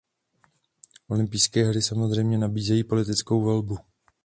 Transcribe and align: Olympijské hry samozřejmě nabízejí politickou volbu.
Olympijské 1.07 1.63
hry 1.69 1.81
samozřejmě 1.81 2.37
nabízejí 2.37 2.83
politickou 2.83 3.41
volbu. 3.41 3.77